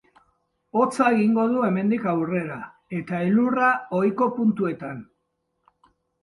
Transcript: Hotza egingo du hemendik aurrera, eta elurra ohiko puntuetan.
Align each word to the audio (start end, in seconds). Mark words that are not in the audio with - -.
Hotza 0.77 1.09
egingo 1.17 1.43
du 1.51 1.59
hemendik 1.67 2.07
aurrera, 2.13 2.57
eta 3.01 3.21
elurra 3.27 3.69
ohiko 3.99 4.31
puntuetan. 4.41 5.05